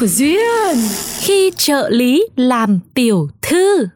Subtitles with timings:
[0.00, 0.76] của Duyên.
[1.18, 3.86] Khi trợ lý làm tiểu thư.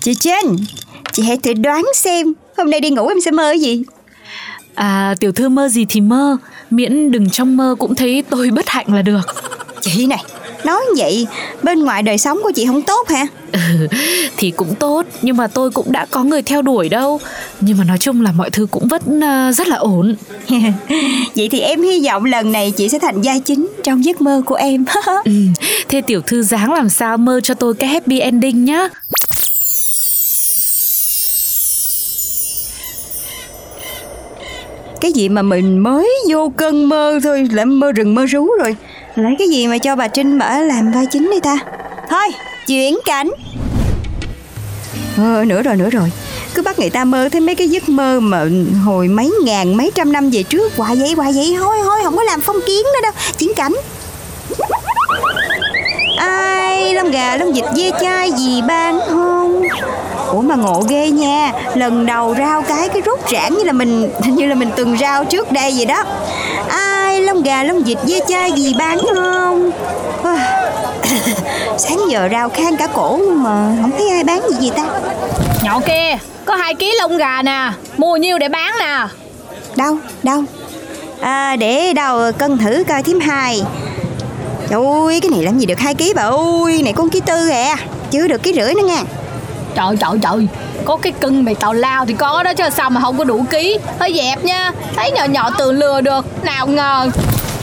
[0.00, 0.56] Chị Trinh
[1.12, 3.82] Chị hãy thử đoán xem Hôm nay đi ngủ em sẽ mơ cái gì?
[4.74, 6.36] À tiểu thư mơ gì thì mơ.
[6.70, 9.20] Miễn đừng trong mơ cũng thấy tôi bất hạnh là được.
[9.80, 10.24] Chị này
[10.64, 11.26] Nói vậy
[11.62, 13.26] Bên ngoài đời sống của chị không tốt hả?
[14.36, 17.20] Thì cũng tốt Nhưng mà tôi cũng đã có người theo đuổi đâu.
[17.60, 20.14] Nhưng mà nói chung là mọi thứ cũng vẫn ờ, rất là ổn.
[21.36, 24.42] Vậy thì em hy vọng lần này chị sẽ thành gia chính Trong giấc mơ
[24.46, 24.84] của em.
[25.24, 25.32] Ừ,
[25.88, 27.16] Thế tiểu thư dáng làm sao?
[27.16, 28.88] Mơ cho tôi cái happy ending nhá.
[35.00, 38.76] Cái gì mà mình mới vô cơn mơ thôi Là mơ rừng mơ rú rồi
[39.18, 41.56] Lấy cái gì mà cho bà Trinh mở làm vai chính đi ta?
[42.10, 42.28] Thôi,
[42.66, 43.30] chuyển cảnh.
[45.16, 46.12] Ờ nữa rồi nữa rồi.
[46.54, 48.44] Cứ bắt người ta mơ thấy mấy cái giấc mơ mà
[48.84, 51.56] hồi mấy ngàn, mấy trăm năm về trước, Hoài vậy hoài vậy.
[51.58, 53.12] Thôi thôi, không có làm phong kiến nữa đâu.
[53.38, 53.72] Chuyển cảnh.
[56.18, 59.62] Ai, lông gà, lông vịt dê chai gì bán không?
[60.32, 61.52] Ủa mà ngộ ghê nha.
[61.74, 64.98] Lần đầu rao cái cái rút rãng như là mình, Hình như là mình từng
[64.98, 66.04] rao trước đây vậy đó
[67.38, 69.70] lông gà lông vịt dê chai gì bán không?
[71.78, 74.84] Sáng giờ rao khang cả cổ mà không thấy ai bán gì gì ta?
[75.62, 79.06] Nhỏ kia, có hai ký lông gà nè, mua nhiêu để bán nè.
[79.76, 80.42] Đâu đâu?
[81.20, 83.62] À, Để đâu cân thử coi thím hai.
[84.70, 86.82] Trời ơi cái này làm gì được hai ký bà ơi?
[86.84, 87.74] Này con ký tư kìa
[88.10, 89.02] Chưa được ký rưỡi nữa nha
[89.74, 90.48] Trời trời trời,
[90.88, 93.44] có cái cưng mày tào lao thì có đó chứ sao mà không có đủ
[93.50, 93.78] ký.
[94.00, 97.10] Hơi dẹp nha, thấy nhỏ nhỏ tự lừa được, nào ngờ.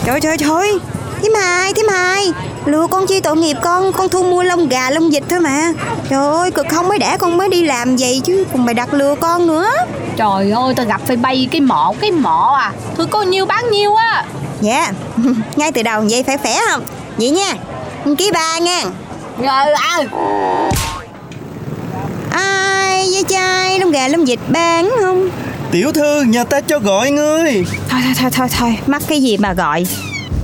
[0.04, 0.78] Trời trời trời.
[1.22, 2.32] Thím hai, thím hai
[2.64, 5.72] Lừa con chi tội nghiệp con Con thu mua lông gà, lông vịt thôi mà.
[6.08, 8.94] Trời ơi, cực không mới đã con mới đi làm vậy chứ Còn mày đặt
[8.94, 9.70] lừa con nữa.
[10.16, 12.72] Trời ơi, tao gặp phải bay cái mỏ, cái mỏ à.
[12.96, 14.24] Thôi có nhiêu bán nhiêu á.
[14.60, 14.92] Dạ,
[15.56, 16.82] ngay từ đầu vậy phải khỏe không?
[17.16, 17.54] Vậy nha,
[18.18, 18.82] ký ba nha.
[19.38, 19.98] Rồi à,
[23.06, 25.30] Ai, với chai, lông gà, lông vịt bán không?
[25.70, 27.64] Tiểu thư nhà ta cho gọi ngươi.
[27.88, 29.86] Thôi thôi thôi thôi thôi Mắc cái gì mà gọi?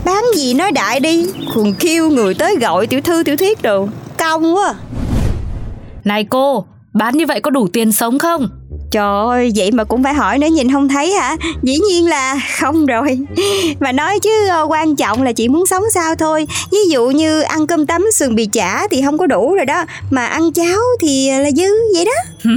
[0.04, 1.26] Bán gì nói đại đi.
[1.54, 3.88] Còn kêu người tới gọi tiểu thư tiểu thiết đồ.
[4.18, 4.74] Công quá.
[6.04, 8.48] Này cô, bán như vậy có đủ tiền sống không?
[8.92, 11.36] Trời ơi, vậy mà cũng phải hỏi nữa nhìn không thấy hả?
[11.62, 13.18] Dĩ nhiên là không rồi.
[13.80, 16.46] Mà nói chứ ờ, quan trọng là chị muốn sống sao thôi.
[16.72, 19.84] Ví dụ như ăn cơm tấm sườn bì chả thì không có đủ rồi đó.
[20.10, 22.50] Mà ăn cháo thì là dư vậy đó.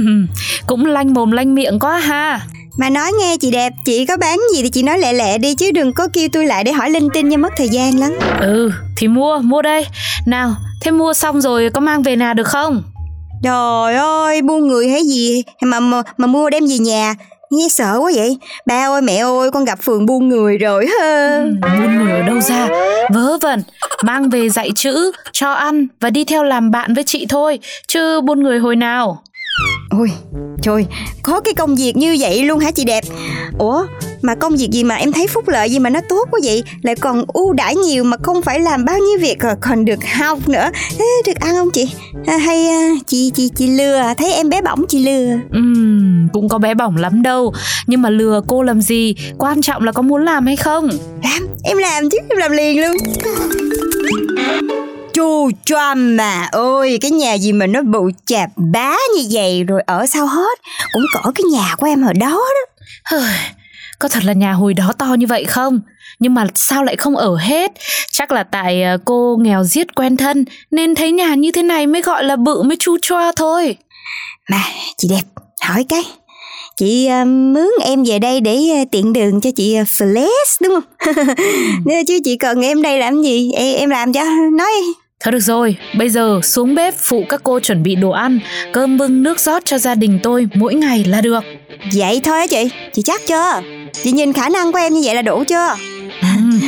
[0.66, 2.40] cũng lanh mồm lanh miệng quá ha
[2.78, 5.54] Mà nói nghe chị đẹp, chị có bán gì thì chị nói lẹ lẹ đi
[5.54, 8.12] chứ đừng có kêu tôi lại để hỏi linh tinh nha mất thời gian lắm.
[8.40, 9.86] Ừ, thì mua, mua đây
[10.26, 12.82] Nào, thế mua xong rồi có mang về nhà được không?
[13.42, 17.14] Trời ơi, buôn người hay gì mà mà, mà mua đem về nhà.
[17.50, 18.38] Nghe sợ quá vậy.
[18.66, 21.40] Ba ơi mẹ ơi, con gặp phường buôn người rồi ha.
[21.62, 22.68] Buôn người ở đâu ra?
[23.14, 23.62] Vớ vẩn,
[24.02, 27.58] mang về dạy chữ, cho ăn và đi theo làm bạn với chị thôi,
[27.88, 29.22] chứ buôn người hồi nào.
[29.90, 30.10] Ôi,
[30.62, 30.86] trời,
[31.22, 33.04] có cái công việc như vậy luôn hả chị đẹp?
[33.58, 33.84] Ủa,
[34.22, 36.64] mà công việc gì mà em thấy phúc lợi gì mà nó tốt quá vậy?
[36.82, 39.98] Lại còn ưu đãi nhiều mà không phải làm bao nhiêu việc rồi còn được
[40.14, 40.70] học nữa.
[40.98, 41.88] Thế được ăn không chị?
[42.26, 45.38] À, hay à, chị chị chị lừa, thấy em bé bỏng chị lừa.
[45.52, 47.52] Ừm, cũng có bé bỏng lắm đâu,
[47.86, 50.88] nhưng mà lừa cô làm gì, quan trọng là có muốn làm hay không.
[51.22, 52.96] Làm, em làm chứ, em làm liền luôn.
[55.16, 59.82] Chu choam mà ơi Cái nhà gì mà nó bự chạp bá như vậy Rồi
[59.86, 60.58] ở sao hết
[60.92, 63.16] Cũng cỡ cái nhà của em ở đó đó
[63.98, 65.80] Có thật là nhà hồi đó to như vậy không?
[66.18, 67.72] Nhưng mà sao lại không ở hết?
[68.12, 71.86] Chắc là tại ờ, cô nghèo giết quen thân nên thấy nhà như thế này
[71.86, 73.76] mới gọi là bự mới chu choa thôi.
[74.50, 74.62] Mà
[74.96, 75.22] chị đẹp
[75.60, 76.02] hỏi cái
[76.76, 80.28] chị ờ, mướn em về đây để ờ, tiện đường cho chị ờ, flex
[80.62, 81.14] đúng không
[81.84, 84.70] Nên chứ chị cần em đây làm gì em làm cho nói
[85.24, 88.38] Thôi được rồi, bây giờ xuống bếp phụ các cô chuẩn bị đồ ăn,
[88.72, 91.44] cơm bưng nước rót cho gia đình tôi mỗi ngày là được.
[91.92, 93.62] vậy thôi á chị chị chắc chưa
[94.04, 95.76] chị nhìn khả năng của em như vậy là đủ chưa?
[96.22, 96.60] Ừm.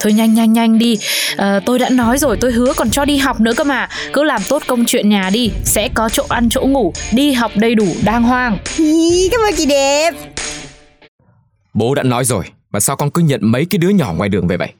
[0.00, 0.98] Thôi nhanh nhanh nhanh đi.
[1.36, 3.88] Ờ, Tôi đã nói rồi tôi hứa còn cho đi học nữa cơ mà.
[4.12, 6.92] Cứ làm tốt công chuyện nhà đi Sẽ có chỗ ăn chỗ ngủ.
[7.12, 8.58] Đi học đầy đủ đàng hoàng.
[8.76, 10.14] Hi, cảm ơn chị đẹp
[11.74, 14.46] Bố đã nói rồi, mà sao con cứ nhận mấy cái đứa nhỏ ngoài đường
[14.48, 14.72] về vậy?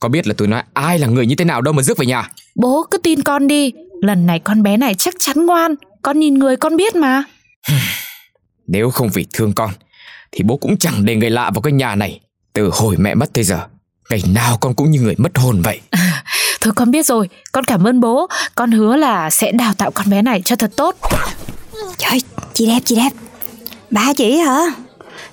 [0.00, 2.06] Có biết là tôi nói ai là người như thế nào đâu mà rước về
[2.06, 2.30] nhà?
[2.54, 3.72] Bố cứ tin con đi.
[4.02, 5.74] Lần này con bé này chắc chắn ngoan.
[6.02, 7.22] Con nhìn người con biết mà.
[8.66, 9.70] Nếu không vì thương con,
[10.34, 12.20] thì bố cũng chẳng để người lạ vào cái nhà này.
[12.52, 13.60] Từ hồi mẹ mất tới giờ,
[14.10, 15.80] ngày nào con cũng như người mất hồn vậy.
[16.60, 18.26] Thôi con biết rồi Con cảm ơn bố.
[18.54, 20.96] Con hứa là sẽ đào tạo con bé này cho thật tốt.
[21.98, 22.20] Trời
[22.54, 23.10] chị đẹp chị đẹp.
[23.90, 24.60] Ba chị hả?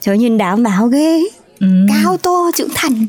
[0.01, 1.21] Trời nhìn đạo mạo ghê.
[1.59, 1.68] Ừ.
[1.89, 3.07] cao to trưởng thành.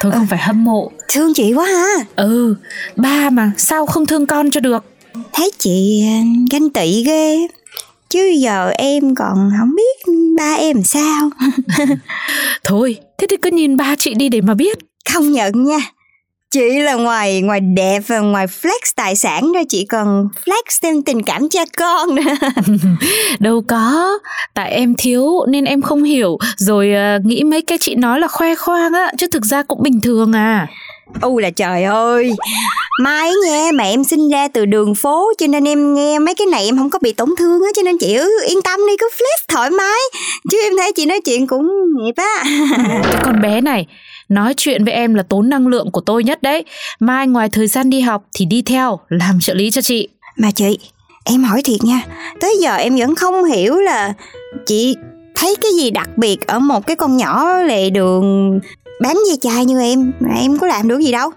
[0.00, 0.90] Thôi không phải hâm mộ.
[1.08, 2.54] Thương chị quá ha Ừ
[2.96, 4.84] Ba mà sao không thương con cho được?
[5.32, 6.14] Thấy chị ờ,
[6.50, 7.46] ganh tị ghê
[8.10, 11.30] chứ giờ em còn không biết ba em sao.
[12.64, 14.78] Thôi Thế thì cứ nhìn ba chị đi để mà biết.
[15.14, 15.78] Công nhận nha.
[16.50, 21.02] Chị là ngoài ngoài đẹp và ngoài flex tài sản ra chị còn flex thêm
[21.02, 22.22] tình cảm cha con nữa.
[23.38, 24.18] Đâu có,
[24.54, 26.38] tại em thiếu nên em không hiểu.
[26.56, 29.82] Rồi à, nghĩ mấy cái chị nói là khoe khoang á Chứ thực ra cũng
[29.82, 30.66] bình thường à
[31.22, 32.30] u là trời ơi.
[33.02, 36.46] Mai nha mẹ em sinh ra từ đường phố cho nên em nghe mấy cái
[36.46, 38.96] này em không có bị tổn thương á cho nên chị cứ yên tâm đi
[38.98, 39.98] cứ flex thoải mái.
[40.50, 41.68] Chứ em thấy chị nói chuyện cũng
[42.04, 42.44] nhịp á.
[43.02, 43.86] Cái con bé này
[44.28, 46.64] Nói chuyện với em là tốn năng lượng của tôi nhất đấy.
[47.00, 50.08] Mai ngoài thời gian đi học thì đi theo Làm trợ lý cho chị.
[50.36, 50.78] Mà chị,
[51.24, 52.02] em hỏi thiệt nha,
[52.40, 54.12] tới giờ em vẫn không hiểu là
[54.66, 54.96] chị
[55.34, 58.60] thấy cái gì đặc biệt ở một cái con nhỏ lề đường
[59.00, 61.30] bán dây chai như em mà em có làm được gì đâu.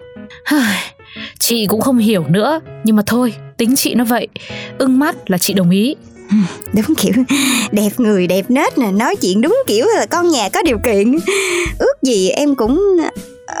[1.38, 4.28] Chị cũng không hiểu nữa Nhưng mà thôi, tính chị nó vậy
[4.78, 5.94] Ưng mắt là chị đồng ý
[6.74, 7.12] Đúng kiểu
[7.72, 11.18] đẹp người đẹp nết nè, nói chuyện đúng kiểu là con nhà có điều kiện.
[11.78, 12.96] Ước gì em cũng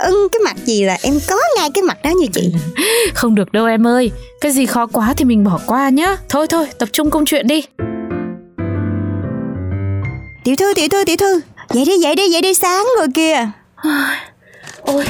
[0.04, 2.52] ưng cái mặt gì là em có ngay cái mặt đó như chị.
[3.14, 4.10] Không được đâu em ơi
[4.40, 7.46] Cái gì khó quá thì mình bỏ qua nhá Thôi thôi, tập trung công chuyện
[7.46, 7.62] đi
[10.44, 11.40] Tiểu thư, tiểu thư, tiểu thư,
[11.74, 13.50] dậy đi, dậy đi, dậy đi sáng rồi kìa.
[14.82, 15.04] Ôi,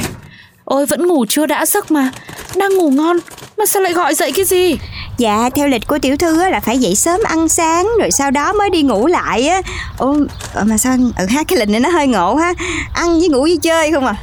[0.65, 2.09] ôi vẫn ngủ chưa đã giấc mà
[2.55, 3.17] Đang ngủ ngon
[3.57, 4.77] Mà sao lại gọi dậy cái gì
[5.17, 8.31] Dạ, theo lịch của tiểu thư á, là phải dậy sớm ăn sáng rồi sau
[8.31, 9.61] đó mới đi ngủ lại á.
[9.97, 10.15] Ồ,
[10.53, 12.53] ờ, mà sao ừ ha cái lịch này nó hơi ngộ ha.
[12.93, 14.15] Ăn với ngủ với chơi không à.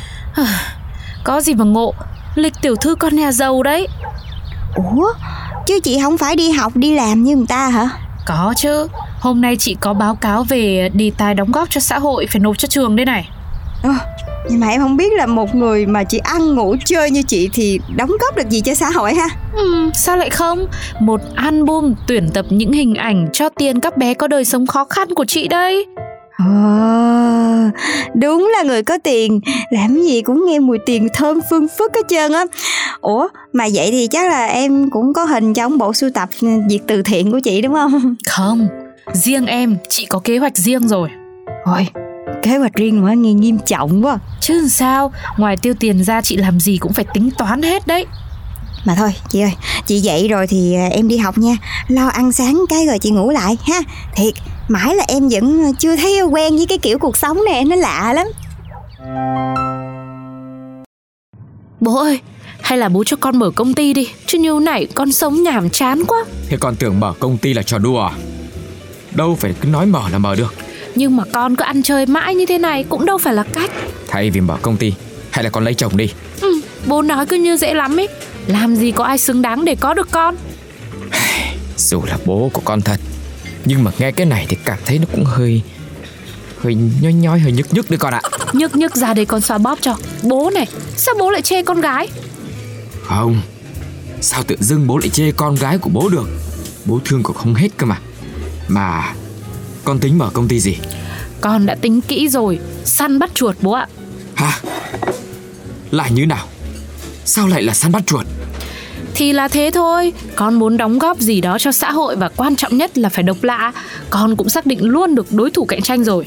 [1.24, 1.94] Có gì mà ngộ
[2.34, 3.88] Lịch tiểu thư con nhà giàu đấy
[4.74, 5.12] Ủa,
[5.66, 7.88] chứ chị không phải đi học đi làm như người ta hả?
[8.26, 8.88] Có chứ
[9.20, 12.40] Hôm nay chị có báo cáo về đề tài đóng góp cho xã hội Phải
[12.40, 13.28] nộp cho trường đây này
[13.82, 13.90] Ờ,
[14.50, 17.48] nhưng mà em không biết là một người mà chỉ ăn ngủ chơi như chị
[17.52, 19.28] thì đóng góp được gì cho xã hội ha.
[19.52, 20.66] Ừm, sao lại không?
[21.00, 24.84] Một album tuyển tập những hình ảnh cho tiền các bé có đời sống khó
[24.84, 25.86] khăn của chị đây.
[26.38, 26.44] Ờ,
[28.14, 29.40] đúng là người có tiền
[29.70, 32.44] làm gì cũng nghe mùi tiền thơm phương phức hết trơn á.
[33.00, 36.28] Ủa, mà vậy thì chắc là em cũng có hình trong bộ sưu tập
[36.68, 38.14] việc từ thiện của chị đúng không?
[38.28, 38.68] Không,
[39.12, 41.08] riêng em, chị có kế hoạch riêng rồi.
[41.64, 41.86] Ôi,
[42.42, 44.18] kế hoạch riêng mà nghe nghiêm trọng quá.
[44.40, 48.06] Chứ sao, ngoài tiêu tiền ra chị làm gì cũng phải tính toán hết đấy.
[48.84, 49.52] Mà thôi, chị ơi,
[49.86, 51.56] chị dậy rồi thì à, em đi học nha.
[51.88, 53.80] Lo ăn sáng cái rồi chị ngủ lại ha.
[54.16, 54.34] Thiệt,
[54.68, 58.12] mãi là em vẫn chưa thấy quen với cái kiểu cuộc sống này, nó lạ
[58.12, 58.26] lắm.
[61.80, 62.20] Bố ơi,
[62.60, 65.70] hay là bố cho con mở công ty đi, chứ như này con sống nhàm
[65.70, 66.18] chán quá.
[66.48, 68.10] Thế con tưởng mở công ty là trò đùa à?
[69.14, 70.54] Đâu phải cứ nói mở là mở được.
[70.94, 73.70] Nhưng mà con cứ ăn chơi mãi như thế này cũng đâu phải là cách.
[74.08, 74.92] Thay vì mở công ty,
[75.30, 76.12] hay là con lấy chồng đi.
[76.40, 78.08] Ừ, bố nói cứ như dễ lắm ấy.
[78.46, 80.36] Làm gì có ai xứng đáng để có được con.
[81.76, 83.00] Dù là bố của con thật,
[83.64, 85.62] nhưng mà nghe cái này thì cảm thấy nó cũng hơi
[86.58, 88.20] hơi nhói nhói hơi nhức nhức đấy con ạ.
[88.52, 89.96] Nhức nhức ra đây con xoa bóp cho.
[90.22, 92.08] Bố này, sao bố lại chê con gái?
[93.02, 93.40] Không,
[94.20, 96.28] sao tự dưng bố lại chê con gái của bố được?
[96.84, 97.98] Bố thương còn không hết cơ mà.
[98.68, 99.14] Mà
[99.84, 100.76] con tính mở công ty gì?
[101.40, 103.86] Con đã tính kỹ rồi, săn bắt chuột bố ạ.
[104.34, 104.60] Hả?
[105.90, 106.46] Là như nào?
[107.24, 108.26] Sao lại là săn bắt chuột?
[109.14, 112.56] Thì là thế thôi, con muốn đóng góp gì đó cho xã hội và quan
[112.56, 113.72] trọng nhất là phải độc lạ.
[114.10, 116.26] Con cũng xác định luôn được đối thủ cạnh tranh rồi.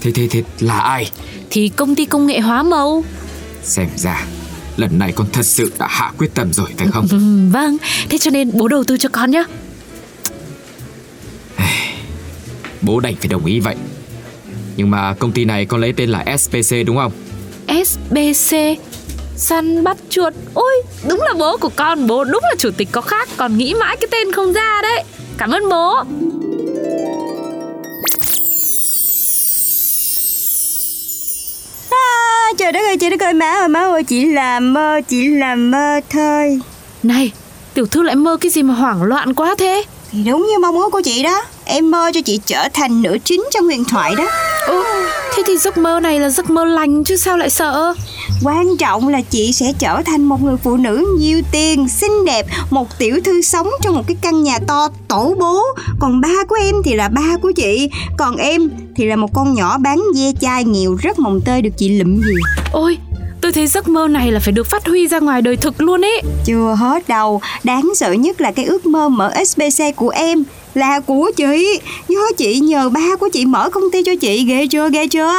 [0.00, 1.10] Thế thế thế là ai?
[1.50, 3.04] Thì công ty công nghệ hóa màu.
[3.62, 4.24] Xem ra
[4.76, 7.06] lần này con thật sự đã hạ quyết tâm rồi phải không?
[7.10, 7.18] Ừ,
[7.52, 7.76] vâng,
[8.08, 9.44] thế cho nên bố đầu tư cho con nhé.
[12.84, 13.74] Bố đành phải đồng ý vậy.
[14.76, 17.12] Nhưng mà công ty này con lấy tên là SPC đúng không?
[17.84, 18.56] SBC
[19.36, 20.32] Săn bắt chuột.
[20.54, 22.06] Ôi đúng là bố của con.
[22.06, 23.28] Bố đúng là chủ tịch có khác.
[23.36, 25.04] Còn nghĩ mãi cái tên không ra đấy.
[25.38, 25.94] Cảm ơn bố.
[31.90, 33.34] À, trời đất ơi trời đất ơi.
[33.34, 36.60] Má ơi má ơi chỉ là mơ chỉ là mơ thôi.
[37.02, 37.32] Này
[37.74, 39.84] Tiểu thư lại mơ cái gì mà hoảng loạn quá thế?
[40.10, 43.18] Thì đúng như mong ước của chị đó em mơ cho chị trở thành nữ
[43.24, 44.28] chính trong huyền thoại đó.
[44.66, 44.82] Ồ,
[45.36, 47.94] thế thì giấc mơ này là giấc mơ lành chứ sao lại sợ?
[48.42, 52.46] Quan trọng là chị sẽ trở thành một người phụ nữ nhiều tiền, xinh đẹp
[52.70, 55.62] Một tiểu thư sống trong một cái căn nhà to tổ bố.
[56.00, 57.90] Còn ba của em thì là ba của chị.
[58.18, 61.70] Còn em thì là một con nhỏ bán ve chai nghèo rất mồng tơi được
[61.76, 62.34] chị lụm gì.
[62.72, 62.98] Ôi,
[63.40, 66.04] tôi thấy giấc mơ này là phải được phát huy ra ngoài đời thực luôn
[66.04, 66.22] ấy.
[66.44, 71.00] Chưa hết đâu, đáng sợ nhất là cái ước mơ mở SBC của em là
[71.00, 71.80] của chị.
[72.08, 74.44] Do chị nhờ ba của chị mở công ty cho chị.
[74.44, 75.32] Ghê chưa ghê chưa?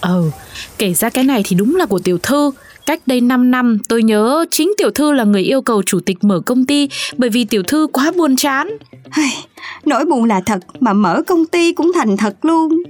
[0.00, 0.30] Ừ,
[0.78, 2.50] kể ra cái này thì đúng là của tiểu thư.
[2.86, 6.16] Cách đây 5 năm tôi nhớ chính tiểu thư là người yêu cầu chủ tịch
[6.20, 8.76] mở công ty Bởi vì tiểu thư quá buồn chán.
[9.84, 12.82] Nỗi buồn là thật mà mở công ty cũng thành thật luôn.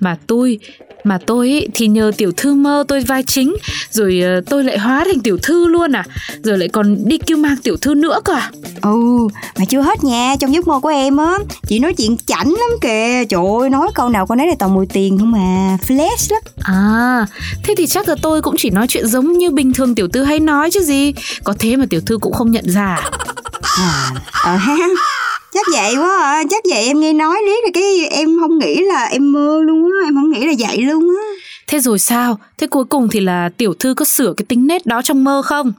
[0.00, 0.58] Mà tôi
[1.04, 3.56] mà tôi ý, thì nhờ tiểu thư mơ tôi vai chính
[3.90, 6.04] Rồi uh, tôi lại hóa thành tiểu thư luôn à?
[6.44, 8.50] Rồi lại còn đi kêu mang tiểu thư nữa cơ à?
[8.82, 12.48] Ừ mà chưa hết nha Trong giấc mơ của em á Chị nói chuyện chảnh
[12.48, 13.24] lắm kìa.
[13.28, 16.42] Trời ơi nói câu nào con nói là toàn mùi tiền không mà Flash lắm
[16.62, 17.26] À
[17.64, 20.22] thế thì chắc là tôi cũng chỉ nói chuyện giống như bình thường tiểu thư
[20.22, 21.12] hay nói chứ gì?
[21.44, 22.98] Có thế mà tiểu thư cũng không nhận ra
[23.78, 24.10] À?
[24.44, 24.76] Ờ ha
[25.52, 26.42] chắc vậy quá à.
[26.50, 29.90] chắc vậy em nghe nói lý rồi cái em không nghĩ là em mơ luôn
[30.02, 31.26] á em không nghĩ là vậy luôn á.
[31.66, 32.38] Thế rồi sao?
[32.58, 35.42] Thế cuối cùng thì là tiểu thư có sửa cái tính nết đó trong mơ
[35.44, 35.72] không?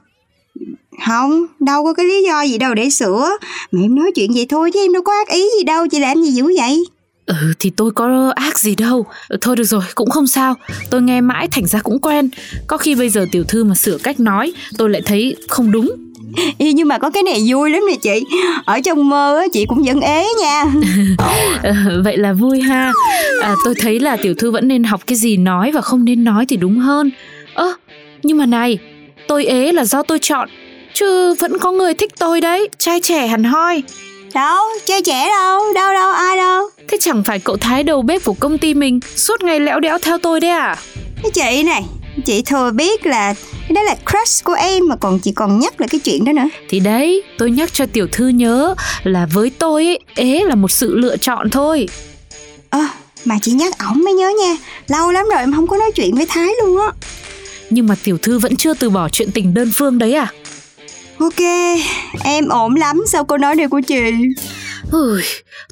[1.06, 3.30] Không đâu có cái lý do gì đâu để sửa.
[3.72, 5.98] Mà em nói chuyện vậy thôi chứ em đâu có ác ý gì đâu chị
[5.98, 6.84] làm gì dữ vậy?
[7.26, 9.06] Ừ thì tôi có ác gì đâu.
[9.40, 10.54] Thôi được rồi cũng không sao.
[10.90, 12.30] Tôi nghe mãi thành ra cũng quen.
[12.66, 16.09] Có khi bây giờ tiểu thư mà sửa cách nói Tôi lại thấy không đúng
[16.58, 18.24] Ê, nhưng mà có cái này vui lắm nè chị.
[18.64, 20.64] Ở trong mơ á chị cũng vẫn ế nha.
[22.04, 22.92] Vậy là vui ha.
[23.42, 26.24] À, tôi thấy là tiểu thư vẫn nên học cái gì nói và không nên
[26.24, 27.10] nói thì đúng hơn.
[27.54, 27.76] Ơ à,
[28.22, 28.78] nhưng mà này
[29.28, 30.48] tôi ế là do tôi chọn
[30.94, 32.68] chứ vẫn có người thích tôi đấy.
[32.78, 33.82] Trai trẻ hẳn hoi.
[34.34, 36.68] Đâu trai trẻ đâu đâu đâu ai đâu.
[36.88, 39.98] Thế chẳng phải cậu thái đầu bếp của công ty mình suốt ngày lẽo đẽo
[39.98, 40.76] theo tôi đấy à?
[41.22, 41.82] Cái chị này
[42.22, 43.34] chị thừa biết là
[43.68, 46.32] cái đó là crush của em mà còn chị còn nhắc lại cái chuyện đó
[46.32, 46.48] nữa.
[46.68, 50.70] Thì đấy tôi nhắc cho tiểu thư nhớ là với tôi ấy, ế là một
[50.70, 51.88] sự lựa chọn thôi.
[52.70, 52.88] Ơ à,
[53.24, 54.56] mà chị nhắc ổng mới nhớ nha
[54.88, 56.92] lâu lắm rồi em không có nói chuyện với thái luôn á.
[57.70, 60.32] Nhưng mà tiểu thư vẫn chưa từ bỏ chuyện tình đơn phương đấy à?
[61.18, 61.40] Ok
[62.24, 64.00] em ổn lắm sau câu nói này của chị
[64.92, 65.22] Ui,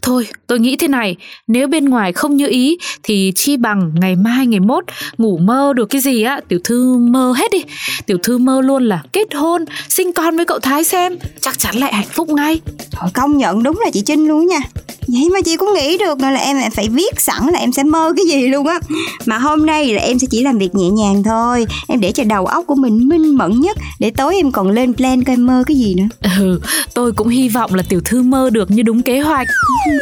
[0.02, 4.16] thôi, tôi nghĩ thế này, nếu bên ngoài không như ý thì chi bằng ngày
[4.16, 4.84] mai ngày mốt
[5.18, 7.62] ngủ mơ được cái gì á, tiểu thư mơ hết đi.
[8.06, 11.76] Tiểu thư mơ luôn là kết hôn, sinh con với cậu Thái xem, chắc chắn
[11.76, 12.60] lại hạnh phúc ngay.
[12.90, 14.60] Thôi công nhận đúng là chị Trinh luôn nha.
[15.08, 18.12] Vậy mà chị cũng nghĩ được là em phải viết sẵn là em sẽ mơ
[18.16, 18.80] cái gì luôn á
[19.26, 22.24] Mà hôm nay là em sẽ chỉ làm việc nhẹ nhàng thôi Em để cho
[22.24, 25.46] đầu óc của mình minh mẫn nhất Để tối em còn lên plan coi em
[25.46, 26.60] mơ cái gì nữa Ừ,
[26.94, 29.46] tôi cũng hy vọng là tiểu thư mơ được như đúng kế hoạch.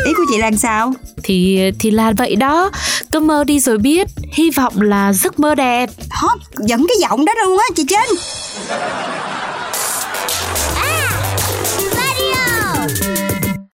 [0.07, 0.93] Ý của chị là sao?
[1.23, 2.71] Thì thì là vậy đó.
[3.13, 4.07] Cứ mơ đi rồi biết.
[4.33, 5.91] Hy vọng là giấc mơ đẹp.
[6.23, 8.19] Đó, dẫn cái giọng đó luôn á chị Trinh